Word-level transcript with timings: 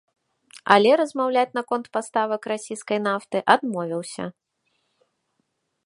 Але 0.75 0.91
размаўляць 1.01 1.51
наконт 1.59 1.85
паставак 1.97 2.41
расійскай 2.53 2.99
нафты 3.07 3.37
адмовіўся. 3.57 4.31